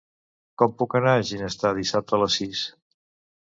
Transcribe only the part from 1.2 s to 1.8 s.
Ginestar